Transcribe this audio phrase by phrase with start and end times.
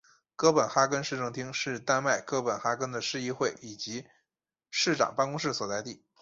[0.35, 4.07] 哥本哈根市政厅是丹麦哥本哈根的市议会以及
[4.71, 6.03] 市长办公室所在地。